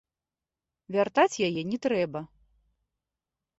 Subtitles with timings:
[0.95, 2.19] Вяртаць яе не трэба.